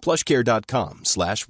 [0.00, 1.46] plushcare.com slash.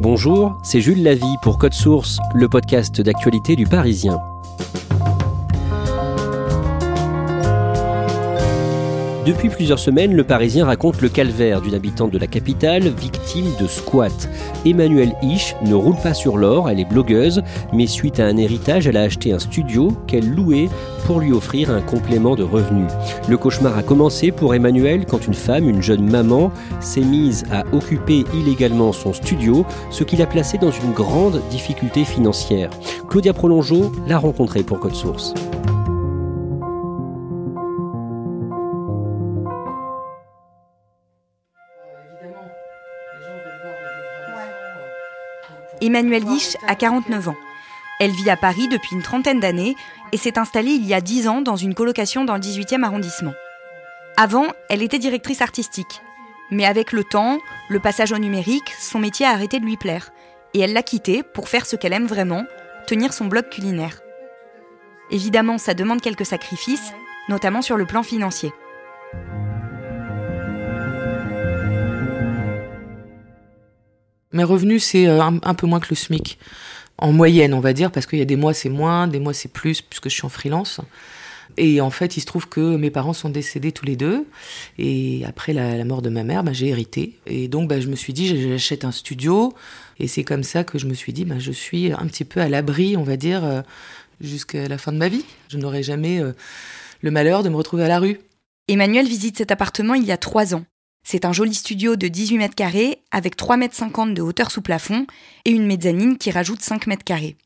[0.00, 4.18] Bonjour, c'est Jules Lavie pour Code Source, le podcast d'actualité du Parisien.
[9.30, 13.68] Depuis plusieurs semaines, le Parisien raconte le calvaire d'une habitante de la capitale victime de
[13.68, 14.28] squat.
[14.66, 17.40] Emmanuelle Isch ne roule pas sur l'or, elle est blogueuse,
[17.72, 20.68] mais suite à un héritage, elle a acheté un studio qu'elle louait
[21.06, 22.90] pour lui offrir un complément de revenus.
[23.28, 26.50] Le cauchemar a commencé pour Emmanuelle quand une femme, une jeune maman,
[26.80, 32.04] s'est mise à occuper illégalement son studio, ce qui l'a placée dans une grande difficulté
[32.04, 32.70] financière.
[33.08, 35.34] Claudia Prolongeau l'a rencontrée pour Code Source.
[45.80, 47.36] Emmanuelle Lich a 49 ans.
[48.00, 49.76] Elle vit à Paris depuis une trentaine d'années
[50.12, 53.34] et s'est installée il y a 10 ans dans une colocation dans le 18e arrondissement.
[54.16, 56.00] Avant, elle était directrice artistique.
[56.50, 60.10] Mais avec le temps, le passage au numérique, son métier a arrêté de lui plaire.
[60.54, 62.44] Et elle l'a quitté pour faire ce qu'elle aime vraiment,
[62.86, 64.00] tenir son blog culinaire.
[65.10, 66.92] Évidemment, ça demande quelques sacrifices,
[67.28, 68.52] notamment sur le plan financier.
[74.32, 76.38] Mes revenus, c'est euh, un, peu moins que le SMIC.
[76.98, 79.32] En moyenne, on va dire, parce qu'il y a des mois c'est moins, des mois
[79.32, 80.80] c'est plus, puisque je suis en freelance.
[81.56, 84.26] Et en fait, il se trouve que mes parents sont décédés tous les deux.
[84.78, 87.18] Et après la, la mort de ma mère, bah, j'ai hérité.
[87.26, 89.52] Et donc, bah, je me suis dit, j'achète un studio.
[89.98, 92.40] Et c'est comme ça que je me suis dit, bah, je suis un petit peu
[92.40, 93.62] à l'abri, on va dire, euh,
[94.20, 95.24] jusqu'à la fin de ma vie.
[95.48, 96.32] Je n'aurai jamais euh,
[97.02, 98.20] le malheur de me retrouver à la rue.
[98.68, 100.64] Emmanuel visite cet appartement il y a trois ans.
[101.02, 104.62] C'est un joli studio de 18 mètres carrés avec 3 mètres 50 de hauteur sous
[104.62, 105.06] plafond
[105.44, 107.36] et une mezzanine qui rajoute 5 mètres carrés.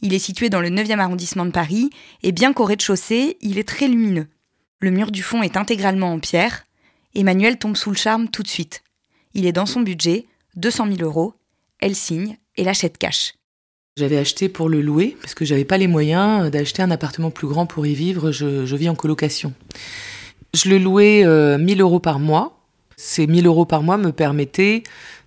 [0.00, 1.90] Il est situé dans le 9e arrondissement de Paris
[2.22, 4.28] et bien qu'au rez-de-chaussée, il est très lumineux.
[4.80, 6.66] Le mur du fond est intégralement en pierre.
[7.14, 8.82] Emmanuel tombe sous le charme tout de suite.
[9.34, 10.26] Il est dans son budget,
[10.56, 11.34] 200 000 euros.
[11.78, 13.34] Elle signe et l'achète cash.
[13.96, 17.46] J'avais acheté pour le louer parce que j'avais pas les moyens d'acheter un appartement plus
[17.46, 18.30] grand pour y vivre.
[18.32, 19.54] Je, je vis en colocation.
[20.54, 22.55] Je le louais euh, 1000 euros par mois.
[22.98, 24.82] Ces 1000 euros par mois me permettaient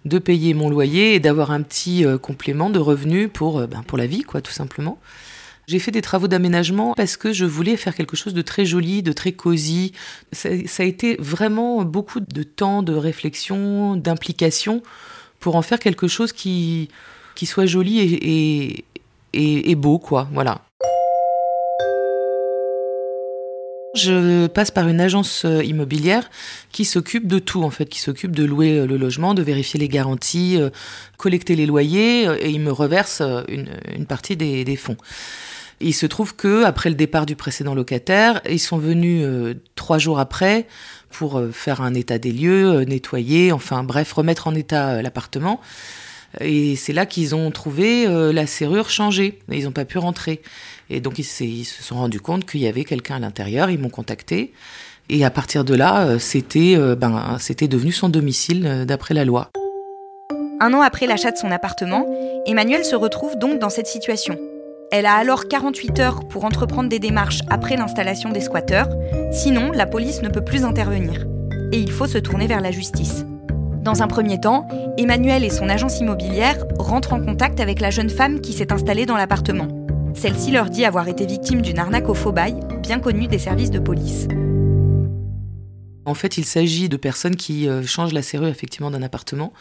[0.06, 3.84] de payer mon loyer et d'avoir un petit euh, complément de revenus pour, euh, ben,
[3.84, 5.00] pour la vie, quoi, tout simplement.
[5.68, 9.04] J'ai fait des travaux d'aménagement parce que je voulais faire quelque chose de très joli,
[9.04, 9.94] de très cosy.
[10.32, 14.82] Ça, ça a été vraiment beaucoup de temps, de réflexion, d'implication
[15.40, 16.90] pour en faire quelque chose qui,
[17.36, 18.86] qui soit joli et, et,
[19.34, 20.28] et, et beau, quoi.
[20.34, 20.62] Voilà.
[24.04, 26.30] Je passe par une agence euh, immobilière
[26.72, 29.80] qui s'occupe de tout, en fait, qui s'occupe de louer euh, le logement, de vérifier
[29.80, 30.70] les garanties, euh,
[31.18, 34.98] collecter les loyers, et ils me reversent une, partie des, fonds.
[35.82, 39.26] Il se trouve que après le départ du précédent locataire, ils sont venus
[39.76, 40.68] trois jours après
[41.10, 45.60] pour faire un état des lieux, nettoyer, enfin bref, remettre en état l'appartement.
[46.40, 49.40] Et c'est là qu'ils ont trouvé euh, la serrure changée.
[49.52, 50.42] Ils n'ont pas pu rentrer.
[50.90, 53.70] Et donc ils, se sont rendus compte qu'il y avait quelqu'un à l'intérieur.
[53.70, 54.54] Ils m'ont contacté.
[55.10, 59.50] Et à partir de là, euh, c'était euh, ben, devenu son domicile d'après la loi.
[60.62, 62.06] Un an après l'achat de son appartement,
[62.46, 64.38] Emmanuel se retrouve donc dans cette situation.
[64.92, 68.90] Elle a alors 48 heures pour entreprendre des démarches après l'installation des squatteurs,
[69.32, 71.26] sinon la police ne peut plus intervenir.
[71.72, 73.24] Et il faut se tourner vers la justice.
[73.84, 74.68] Dans un premier temps,
[74.98, 79.06] Emmanuel et son agence immobilière rentrent en contact avec la jeune femme qui s'est installée
[79.06, 79.70] dans l'appartement.
[80.14, 83.72] Celle-ci leur dit avoir été victime d'une arnaque au faux bail, bien connue des services
[83.72, 84.28] de police.
[86.04, 89.54] En fait, il s'agit de personnes qui euh, changent la serrure effectivement d'un appartement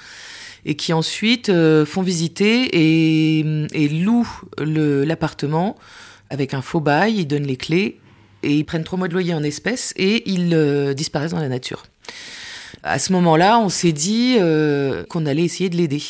[0.64, 5.76] et qui ensuite euh, font visiter et, louent l'appartement
[6.30, 7.18] avec un faux bail.
[7.18, 8.00] Ils donnent les clés
[8.42, 11.48] et ils prennent trois mois de loyer en espèces et ils euh, disparaissent dans la
[11.48, 11.84] nature.
[12.82, 16.02] À ce moment-là, on s'est dit euh, qu'on allait essayer de l'aider.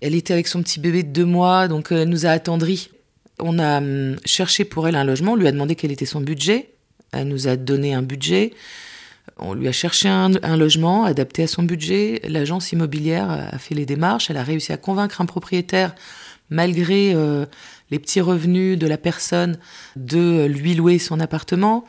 [0.00, 2.90] Elle était avec son petit bébé de deux mois, donc elle nous a attendris.
[3.38, 6.20] On a hum, cherché pour elle un logement, on lui a demandé quel était son
[6.20, 6.70] budget.
[7.12, 8.52] Elle nous a donné un budget.
[9.38, 12.20] On lui a cherché un, logement adapté à son budget.
[12.28, 14.30] L'agence immobilière a fait les démarches.
[14.30, 15.94] Elle a réussi à convaincre un propriétaire,
[16.50, 17.46] malgré euh,
[17.90, 19.58] les petits revenus de la personne,
[19.96, 21.84] de lui louer son appartement.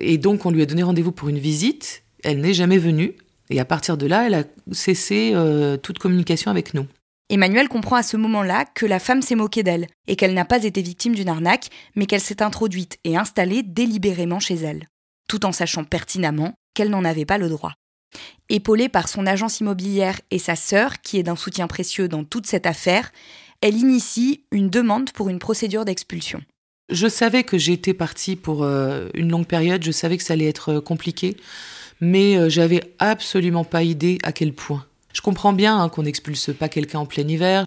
[0.00, 2.02] Et donc, on lui a donné rendez-vous pour une visite.
[2.22, 3.14] Elle n'est jamais venue.
[3.50, 6.86] Et à partir de là, elle a cessé euh, toute communication avec nous.
[7.30, 10.64] Emmanuel comprend à ce moment-là que la femme s'est moquée d'elle et qu'elle n'a pas
[10.64, 14.88] été victime d'une arnaque, mais qu'elle s'est introduite et installée délibérément chez elle,
[15.28, 17.72] tout en sachant pertinemment qu'elle n'en avait pas le droit.
[18.50, 22.46] Épaulée par son agence immobilière et sa sœur, qui est d'un soutien précieux dans toute
[22.46, 23.10] cette affaire,
[23.62, 26.42] elle initie une demande pour une procédure d'expulsion.
[26.90, 30.48] Je savais que j'étais partie pour euh, une longue période, je savais que ça allait
[30.48, 31.38] être euh, compliqué,
[32.00, 34.84] mais euh, j'avais absolument pas idée à quel point.
[35.12, 37.66] Je comprends bien hein, qu'on n'expulse pas quelqu'un en plein hiver,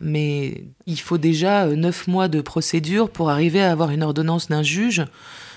[0.00, 4.48] mais il faut déjà euh, neuf mois de procédure pour arriver à avoir une ordonnance
[4.48, 5.04] d'un juge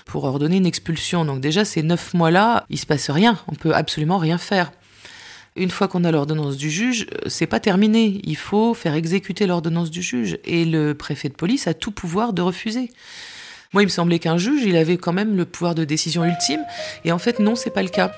[0.04, 1.24] pour ordonner une expulsion.
[1.24, 3.38] Donc déjà, ces neuf mois-là, il se passe rien.
[3.48, 4.70] On peut absolument rien faire.
[5.56, 8.20] Une fois qu'on a l'ordonnance du juge, euh, c'est pas terminé.
[8.24, 10.38] Il faut faire exécuter l'ordonnance du juge.
[10.44, 12.90] Et le préfet de police a tout pouvoir de refuser.
[13.74, 16.60] Moi, il me semblait qu'un juge, il avait quand même le pouvoir de décision ultime.
[17.04, 18.12] Et en fait, non, c'est pas le cas.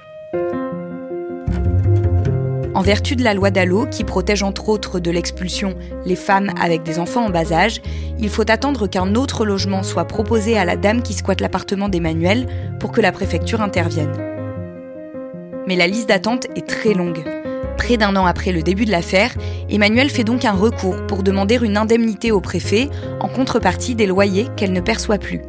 [2.75, 5.75] En vertu de la loi Dallot, qui protège entre autres de l'expulsion
[6.05, 7.81] les femmes avec des enfants en bas âge,
[8.19, 12.47] il faut attendre qu'un autre logement soit proposé à la dame qui squatte l'appartement d'Emmanuel
[12.79, 14.13] pour que la préfecture intervienne.
[15.67, 17.36] Mais la liste d'attente est très longue.
[17.87, 19.33] Près d'un an après le début de l'affaire,
[19.71, 22.91] Emmanuel fait donc un recours pour demander une indemnité au préfet
[23.21, 25.41] en contrepartie des loyers qu'elle ne perçoit plus.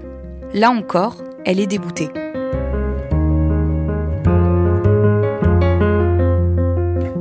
[0.54, 2.10] Là encore, elle est déboutée.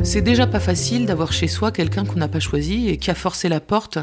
[0.02, 3.14] C'est déjà pas facile d'avoir chez soi quelqu'un qu'on n'a pas choisi et qui a
[3.14, 3.98] forcé la porte,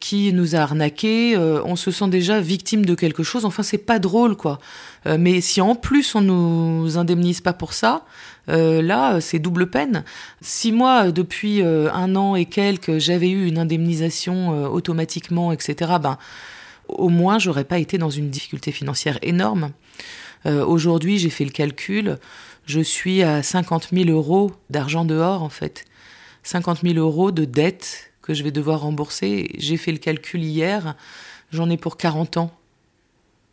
[0.00, 1.36] qui nous a arnaqué.
[1.36, 3.44] Euh, on se sent déjà victime de quelque chose.
[3.44, 4.58] Enfin, c'est pas drôle, quoi.
[5.06, 8.04] Euh, mais si en plus on nous indemnise pas pour ça,
[8.50, 10.04] euh, là, c'est double peine.
[10.40, 16.18] Si moi, depuis un an et quelques, j'avais eu une indemnisation automatiquement, etc., ben,
[16.88, 19.70] au moins, j'aurais pas été dans une difficulté financière énorme.
[20.44, 22.18] Aujourd'hui, j'ai fait le calcul
[22.70, 25.84] je suis à 50 000 euros d'argent dehors, en fait.
[26.44, 29.50] 50 000 euros de dette que je vais devoir rembourser.
[29.58, 30.94] J'ai fait le calcul hier,
[31.50, 32.52] j'en ai pour 40 ans.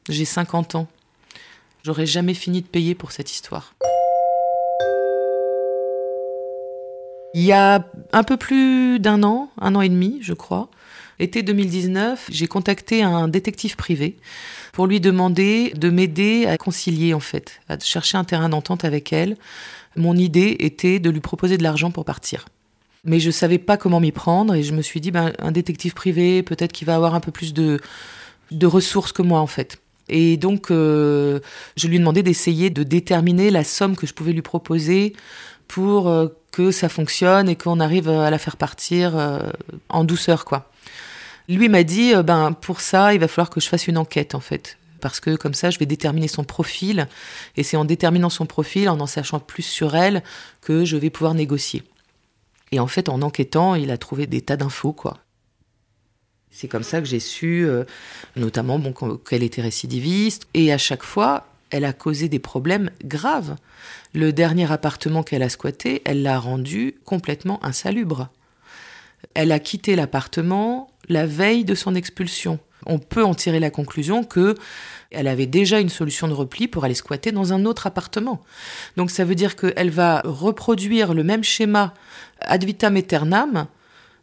[0.07, 0.87] J'ai 50 ans.
[1.83, 3.73] J'aurais jamais fini de payer pour cette histoire.
[7.37, 10.71] Il y a un peu plus d'un an, un an et demi, je crois,
[11.19, 14.17] été 2019, j'ai contacté un détective privé
[14.73, 19.13] pour lui demander de m'aider à concilier en fait, à chercher un terrain d'entente avec
[19.13, 19.37] elle.
[19.95, 22.45] Mon idée était de lui proposer de l'argent pour partir.
[23.03, 25.93] Mais je savais pas comment m'y prendre et je me suis dit ben un détective
[25.93, 27.79] privé peut-être qu'il va avoir un peu plus de
[28.49, 29.77] de ressources que moi en fait.
[30.09, 31.39] Et donc euh,
[31.75, 35.13] je lui ai demandé d'essayer de déterminer la somme que je pouvais lui proposer
[35.67, 39.51] pour euh, que ça fonctionne et qu'on arrive à la faire partir euh,
[39.89, 40.71] en douceur quoi.
[41.47, 44.33] Lui m'a dit, euh, ben pour ça, il va falloir que je fasse une enquête
[44.33, 47.07] en fait, parce que comme ça, je vais déterminer son profil,
[47.57, 50.23] et c'est en déterminant son profil, en en sachant plus sur elle,
[50.61, 51.83] que je vais pouvoir négocier.
[52.71, 55.19] Et en fait, en enquêtant, il a trouvé des tas d'infos, quoi.
[56.49, 57.83] C'est comme ça que j'ai su, euh,
[58.35, 63.55] notamment bon, qu'elle était récidiviste, et à chaque fois, elle a causé des problèmes graves.
[64.13, 68.29] Le dernier appartement qu'elle a squatté, elle l'a rendu complètement insalubre.
[69.33, 72.59] Elle a quitté l'appartement la veille de son expulsion.
[72.85, 74.55] On peut en tirer la conclusion que
[75.11, 78.43] elle avait déjà une solution de repli pour aller squatter dans un autre appartement.
[78.97, 81.93] Donc ça veut dire qu'elle va reproduire le même schéma
[82.41, 83.67] ad vitam aeternam,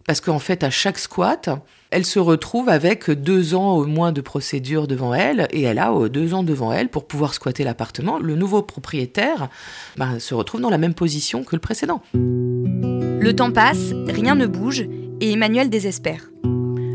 [0.06, 1.50] parce qu'en fait, à chaque squat,
[1.90, 5.92] elle se retrouve avec deux ans au moins de procédure devant elle, et elle a
[5.92, 8.18] euh, deux ans devant elle pour pouvoir squatter l'appartement.
[8.18, 9.48] Le nouveau propriétaire
[9.96, 12.02] ben, se retrouve dans la même position que le précédent.
[12.14, 14.86] Le temps passe, rien ne bouge,
[15.20, 16.28] et Emmanuel désespère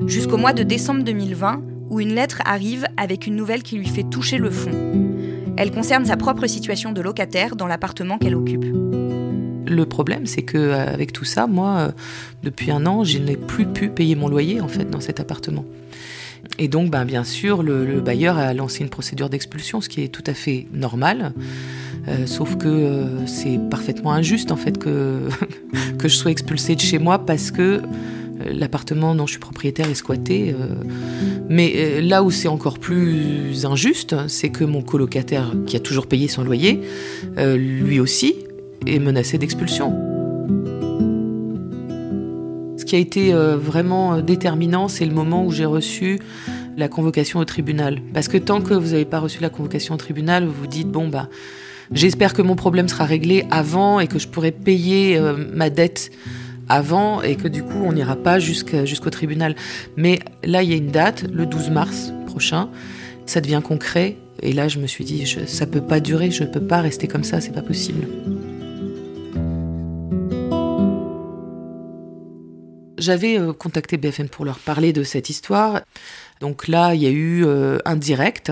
[0.10, 4.04] jusqu'au mois de décembre 2020 où une lettre arrive avec une nouvelle qui lui fait
[4.04, 4.72] toucher le fond.
[5.56, 8.66] Elle concerne sa propre situation de locataire dans l'appartement qu'elle occupe.
[9.70, 11.92] Le problème, c'est que euh, avec tout ça, moi, euh,
[12.44, 15.64] depuis un an, je n'ai plus pu payer mon loyer en fait dans cet appartement.
[16.58, 20.08] Et donc, ben, bien sûr, le, bailleur a lancé une procédure d'expulsion, ce qui est
[20.08, 21.34] tout à fait normal.
[22.08, 25.28] Euh, sauf que c'est parfaitement injuste en fait que,
[26.00, 27.82] que je sois expulsée de chez moi parce que
[28.50, 30.56] L'appartement dont je suis propriétaire est squatté.
[31.50, 36.30] mais là où c'est encore plus injuste, c'est que mon colocataire, qui a toujours payé
[36.30, 36.80] son loyer,
[37.36, 38.36] lui aussi
[38.86, 39.98] est menacé d'expulsion.
[42.78, 46.20] Ce qui a été vraiment déterminant, c'est le moment où j'ai reçu
[46.80, 48.02] la convocation au tribunal.
[48.14, 50.88] Parce que tant que vous n'avez pas reçu la convocation au tribunal, vous vous dites,
[50.88, 51.30] bon, bah,
[51.92, 56.10] j'espère que mon problème sera réglé avant et que je pourrai payer euh, ma dette
[56.70, 59.56] avant et que du coup, on n'ira pas jusqu'au tribunal.
[59.98, 62.70] Mais là, il y a une date, le 12 mars prochain,
[63.26, 64.18] ça devient concret.
[64.42, 66.80] Et là, je me suis dit, ça ça peut pas durer, je ne peux pas
[66.80, 68.08] rester comme ça, c'est pas possible.
[73.10, 75.82] J'avais euh, contacté BFM pour leur parler de cette histoire.
[76.42, 78.52] Donc là, il y a eu euh, un direct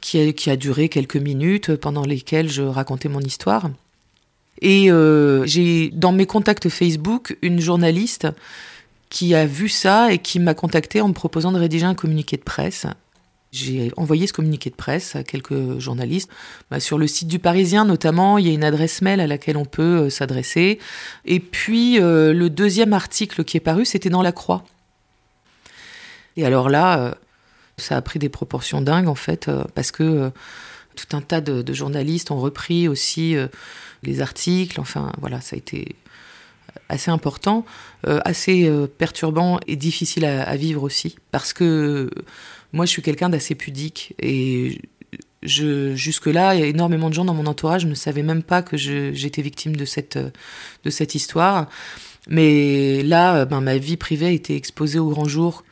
[0.00, 3.70] qui a, duré quelques minutes pendant lesquelles je racontais mon histoire.
[4.60, 8.26] Et euh, j'ai dans mes contacts Facebook une journaliste
[9.08, 12.38] qui a vu ça et qui m'a contacté en me proposant de rédiger un communiqué
[12.38, 12.86] de presse.
[13.52, 16.30] J'ai envoyé ce communiqué de presse à quelques journalistes.
[16.70, 19.56] Bah, sur le site du Parisien, notamment, il y a une adresse mail à laquelle
[19.56, 20.78] on peut euh, s'adresser.
[21.24, 24.64] Et puis, le deuxième article qui est paru, c'était dans La Croix.
[26.36, 27.14] Et alors là, euh,
[27.76, 30.30] ça a pris des proportions dingues en fait, euh, parce que euh,
[30.96, 33.36] tout un tas de, journalistes ont repris aussi
[34.02, 34.80] les articles.
[34.80, 35.96] Enfin, voilà, ça a été
[36.90, 37.64] assez important,
[38.04, 42.10] assez perturbant et difficile à, vivre aussi, parce que
[42.72, 44.80] moi, je suis quelqu'un d'assez pudique et
[45.42, 49.84] jusque-là, énormément de gens dans mon entourage ne savaient même pas que j'étais victime de
[49.84, 51.68] cette, de cette histoire.
[52.28, 55.64] Mais là, ben, ma vie privée a été exposée au grand jour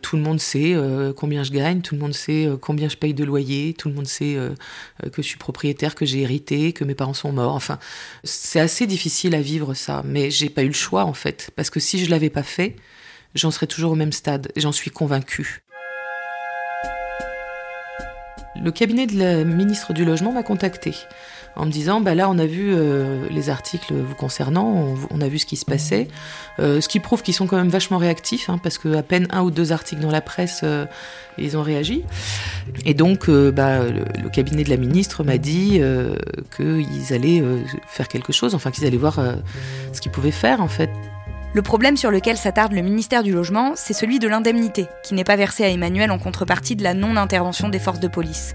[0.00, 2.96] tout le monde sait euh, combien je gagne, tout le monde sait euh, combien je
[2.96, 4.54] paye de loyer, tout le monde sait euh,
[5.12, 7.54] que je suis propriétaire, que j'ai hérité, que mes parents sont morts.
[7.54, 7.78] Enfin,
[8.24, 11.70] c'est assez difficile à vivre ça, mais j'ai pas eu le choix en fait, parce
[11.70, 12.76] que si je l'avais pas fait,
[13.34, 15.62] j'en serais toujours au même stade, j'en suis convaincue.
[18.62, 20.94] Le cabinet de la ministre du Logement m'a contacté
[21.56, 25.28] en me disant bah là on a vu euh, les articles vous concernant, on, a
[25.28, 26.08] vu ce qui se passait,
[26.58, 29.26] euh, ce qui prouve qu'ils sont quand même vachement réactifs hein, parce que à peine
[29.30, 30.86] un ou deux articles dans la presse euh,
[31.38, 32.04] ils ont réagi.
[32.84, 35.80] Et donc bah, le, cabinet de la ministre m'a dit
[36.56, 37.42] qu'ils allaient
[37.86, 39.18] faire quelque chose, enfin qu'ils allaient voir
[39.92, 40.90] ce qu'ils pouvaient faire en fait.
[41.52, 45.24] Le problème sur lequel s'attarde le ministère du Logement, c'est celui de l'indemnité, qui n'est
[45.24, 48.54] pas versée à Emmanuel en contrepartie de la non-intervention des forces de police.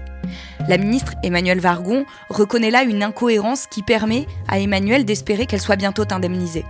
[0.66, 5.76] La ministre Emmanuel Vargon reconnaît là une incohérence qui permet à Emmanuel d'espérer qu'elle soit
[5.76, 6.64] bientôt indemnisée.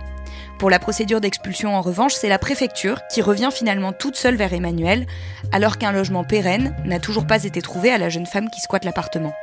[0.59, 4.51] Pour la procédure d'expulsion, en revanche, c'est la préfecture qui revient finalement toute seule vers
[4.51, 5.07] Emmanuel,
[5.53, 8.83] alors qu'un logement pérenne n'a toujours pas été trouvé à la jeune femme qui squatte
[8.83, 9.33] l'appartement.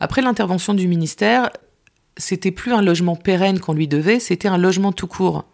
[0.00, 1.50] Après l'intervention du ministère,
[2.18, 5.44] c'était plus un logement pérenne qu'on lui devait, c'était un logement tout court.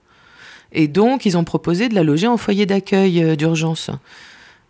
[0.72, 3.90] Et donc, ils ont proposé de la loger en foyer d'accueil euh, d'urgence.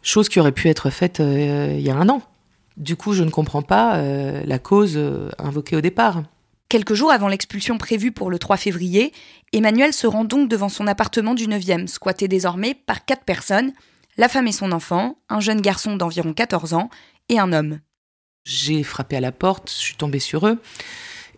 [0.03, 2.21] Chose qui aurait pu être faite euh, il y a un an.
[2.77, 5.01] Du coup, je ne comprends pas euh, la cause
[5.39, 6.23] invoquée au départ.
[6.69, 9.13] Quelques jours avant l'expulsion prévue pour le 3 février,
[9.53, 13.73] Emmanuel se rend donc devant son appartement du 9e, squatté désormais par quatre personnes,
[14.17, 16.91] la femme et son enfant, un jeune garçon d'environ 14 ans
[17.29, 17.79] et un homme.
[18.45, 20.61] J'ai frappé à la porte, je suis tombée sur eux.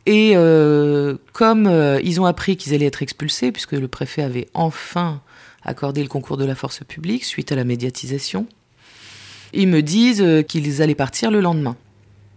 [0.06, 4.48] Et euh, comme euh, ils ont appris qu'ils allaient être expulsés, puisque le préfet avait
[4.54, 5.20] enfin
[5.64, 8.46] accordé le concours de la force publique suite à la médiatisation,
[9.52, 11.76] ils me disent euh, qu'ils allaient partir le lendemain,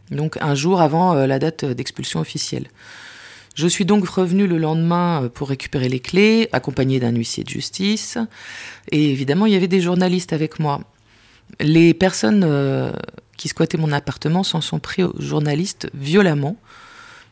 [0.09, 2.67] donc un jour avant la date d'expulsion officielle.
[3.53, 8.17] Je suis donc revenu le lendemain pour récupérer les clés, accompagné d'un huissier de justice,
[8.91, 10.81] et évidemment il y avait des journalistes avec moi.
[11.59, 12.47] Les personnes
[13.37, 16.57] qui squattaient mon appartement s'en sont pris aux journalistes violemment,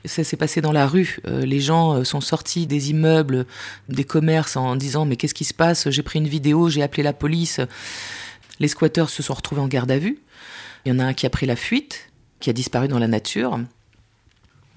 [0.07, 1.19] ça s'est passé dans la rue.
[1.27, 3.45] Euh, les gens euh, sont sortis des immeubles,
[3.89, 5.89] des commerces en disant mais qu'est-ce qui se passe?
[5.89, 7.59] J'ai pris une vidéo, j'ai appelé la police.
[8.59, 10.19] Les squatteurs se sont retrouvés en garde à vue.
[10.85, 12.09] Il y en a un qui a pris la fuite,
[12.39, 13.59] qui a disparu dans la nature.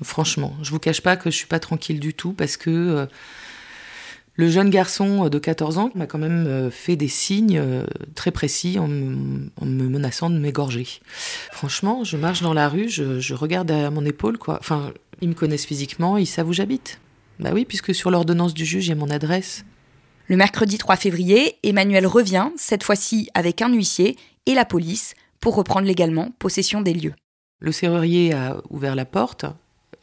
[0.02, 3.06] Franchement, je vous cache pas que je suis pas tranquille du tout parce que euh,
[4.40, 7.62] le jeune garçon de 14 ans m'a quand même fait des signes
[8.14, 10.86] très précis en, me menaçant de m'égorger.
[11.52, 14.56] Franchement, je marche dans la rue, je, je regarde à mon épaule, quoi.
[14.58, 17.00] Enfin, ils me connaissent physiquement, ils savent où j'habite.
[17.38, 19.64] Bah oui, puisque sur l'ordonnance du juge, il y a mon adresse.
[20.26, 24.16] Le mercredi 3 février, Emmanuel revient, cette fois-ci avec un huissier
[24.46, 27.14] et la police, pour reprendre légalement possession des lieux.
[27.58, 29.44] Le serrurier a ouvert la porte,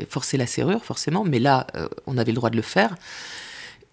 [0.10, 2.96] forcé la serrure forcément, mais là, euh, on avait le droit de le faire.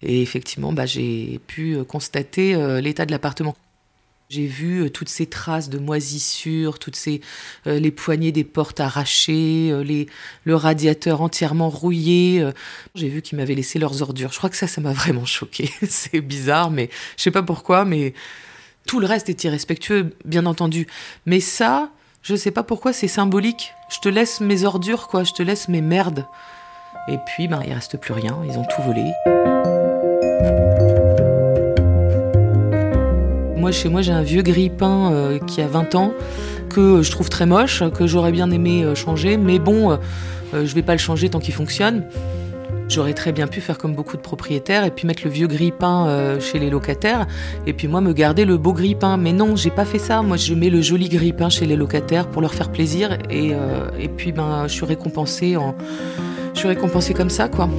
[0.05, 3.55] Et effectivement, bah, j'ai pu euh, constater euh, l'état de l'appartement.
[4.29, 7.21] J'ai vu euh, toutes ces traces de moisissures, toutes ces
[7.65, 10.07] les poignées des portes arrachées, les
[10.43, 12.47] le radiateur entièrement rouillé.
[12.93, 14.31] J'ai vu qu'ils m'avaient laissé leurs ordures.
[14.31, 15.69] Je crois que ça, ça m'a vraiment choqué.
[15.89, 18.13] C'est bizarre, mais je sais pas pourquoi, mais
[18.85, 20.87] tout le reste est irrespectueux, bien entendu.
[21.25, 23.73] Mais ça, je sais pas pourquoi, c'est symbolique.
[23.89, 25.23] Je te laisse mes ordures, quoi.
[25.23, 26.25] Je te laisse mes merdes.
[27.07, 28.39] Et puis, ben, il reste plus rien.
[28.47, 29.11] Ils ont tout volé.
[33.57, 36.13] Moi, chez moi, j'ai un vieux grille-pain euh, qui a 20 ans,
[36.69, 39.97] que je trouve très moche, que j'aurais bien aimé euh, changer, mais bon, euh,
[40.53, 42.03] je vais pas le changer tant qu'il fonctionne.
[42.87, 46.37] J'aurais très bien pu faire comme beaucoup de propriétaires et puis mettre le vieux grille-pain
[46.39, 47.25] chez les locataires
[47.65, 49.17] et puis moi me garder le beau grille-pain.
[49.17, 50.21] Mais non, j'ai pas fait ça.
[50.21, 53.53] Moi, je mets le joli grille-pain chez les locataires pour leur faire plaisir et,
[53.99, 55.73] et puis ben, je suis récompensée en,
[56.67, 57.69] récompensée comme ça, quoi.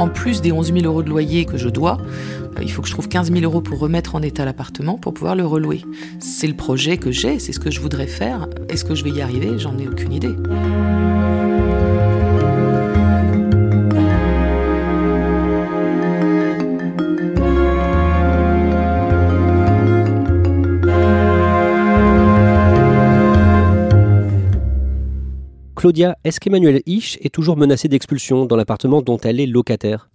[0.00, 1.98] En plus des 11 000 euros de loyer que je dois,
[2.56, 5.12] euh, il faut que je trouve 15 000 euros pour remettre en état l'appartement pour
[5.12, 5.82] pouvoir le relouer.
[6.20, 8.48] C'est le projet que j'ai, c'est ce que je voudrais faire.
[8.70, 9.58] Est-ce que je vais y arriver?
[9.58, 10.34] J'en ai aucune idée.
[25.80, 30.10] Claudia, est-ce qu'Emmanuel Hisch est toujours menacée d'expulsion dans l'appartement dont elle est locataire?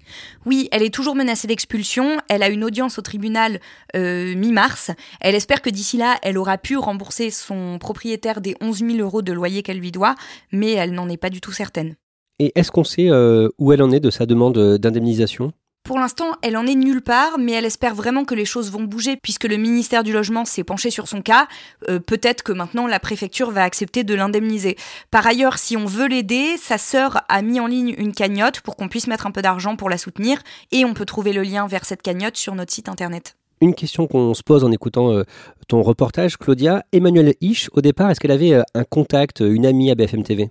[0.45, 2.17] Oui, elle est toujours menacée d'expulsion.
[2.29, 3.59] Elle a une audience au tribunal
[3.95, 4.91] euh, mi-mars.
[5.21, 9.23] Elle espère que d'ici là, elle aura pu rembourser son propriétaire des 11 000 euros
[9.23, 10.13] de loyer qu'elle lui doit,
[10.51, 11.95] mais elle n'en est pas du tout certaine.
[12.37, 15.51] Et est-ce qu'on sait euh, où elle en est de sa demande d'indemnisation?
[15.85, 18.83] Pour l'instant, elle en est nulle part, mais elle espère vraiment que les choses vont
[18.83, 21.47] bouger puisque le ministère du Logement s'est penché sur son cas.
[21.87, 24.77] Euh, peut-être que maintenant la préfecture va accepter de l'indemniser.
[25.11, 28.75] Par ailleurs, si on veut l'aider, sa sœur a mis en ligne une cagnotte pour
[28.75, 30.39] qu'on puisse mettre un peu d'argent pour la soutenir
[30.71, 33.35] et on peut trouver le lien vers cette cagnotte sur notre site internet.
[33.61, 35.23] Une question qu'on se pose en écoutant euh,
[35.67, 36.83] ton reportage, Claudia.
[36.93, 40.49] Emmanuelle Hisch, au départ, est-ce qu'elle avait euh, un contact, une amie à BFM TV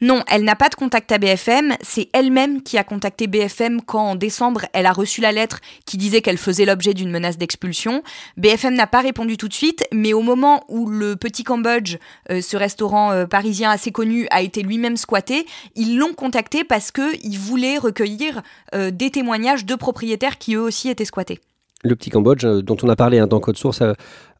[0.00, 4.10] non, elle n'a pas de contact à BFM, c'est elle-même qui a contacté BFM quand
[4.10, 8.02] en décembre elle a reçu la lettre qui disait qu'elle faisait l'objet d'une menace d'expulsion.
[8.36, 11.96] BFM n'a pas répondu tout de suite, mais au moment où le Petit Cambodge,
[12.30, 16.90] euh, ce restaurant euh, parisien assez connu, a été lui-même squatté, ils l'ont contacté parce
[16.90, 18.42] qu'ils voulaient recueillir
[18.74, 21.40] euh, des témoignages de propriétaires qui eux aussi étaient squattés
[21.84, 23.82] le petit Cambodge dont on a parlé hein, dans Code Source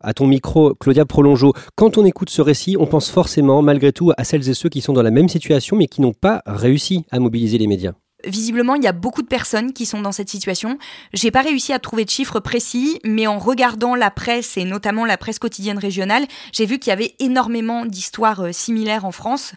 [0.02, 1.52] à ton micro, Claudia Prolongeau.
[1.76, 4.80] Quand on écoute ce récit, on pense forcément, malgré tout, à celles et ceux qui
[4.80, 7.92] sont dans la même situation, mais qui n'ont pas réussi à mobiliser les médias.
[8.24, 10.78] Visiblement, il y a beaucoup de personnes qui sont dans cette situation.
[11.12, 15.04] J'ai pas réussi à trouver de chiffres précis, mais en regardant la presse et notamment
[15.04, 19.54] la presse quotidienne régionale, j'ai vu qu'il y avait énormément d'histoires euh, similaires en France.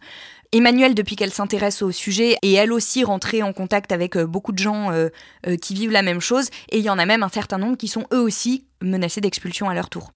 [0.51, 4.51] Emmanuelle, depuis qu'elle s'intéresse au sujet, est elle aussi rentrée en contact avec euh, beaucoup
[4.51, 5.10] de gens euh,
[5.62, 7.88] qui vivent la même chose, et il y en a même un certain nombre qui
[7.88, 10.14] sont eux aussi menacés d'expulsion à leur tour.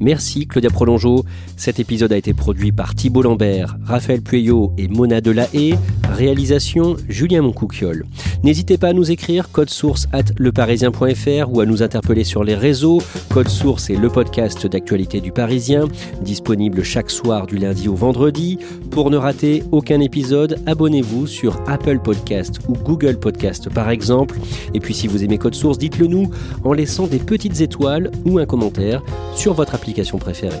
[0.00, 1.24] Merci Claudia Prolongeau.
[1.56, 5.78] Cet épisode a été produit par Thibault Lambert, Raphaël Pueyo et Mona Delahaye.
[6.10, 8.04] Réalisation Julien Moncouquiole.
[8.42, 12.54] N'hésitez pas à nous écrire code source at leparisien.fr ou à nous interpeller sur les
[12.54, 13.00] réseaux.
[13.30, 15.88] Code source est le podcast d'actualité du Parisien,
[16.22, 18.58] disponible chaque soir du lundi au vendredi.
[18.90, 24.38] Pour ne rater aucun épisode, abonnez-vous sur Apple Podcast ou Google Podcast par exemple.
[24.74, 26.30] Et puis si vous aimez Code Source, dites-le nous
[26.64, 29.02] en laissant des petites étoiles ou un commentaire
[29.34, 29.83] sur votre application
[30.18, 30.60] préférée.